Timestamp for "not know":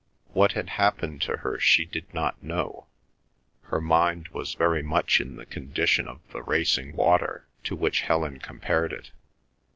2.11-2.87